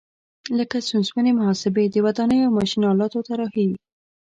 لکه 0.57 0.77
ستونزمنې 0.87 1.31
محاسبې، 1.35 1.85
د 1.89 1.95
ودانیو 2.05 2.45
او 2.47 2.55
ماشین 2.57 2.81
آلاتو 2.91 3.25
طراحي. 3.27 3.69